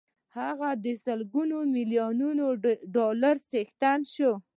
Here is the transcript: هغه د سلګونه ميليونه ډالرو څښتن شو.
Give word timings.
هغه 0.37 0.69
د 0.83 0.85
سلګونه 1.05 1.55
ميليونه 1.75 2.27
ډالرو 2.95 3.43
څښتن 3.49 3.99
شو. 4.13 4.31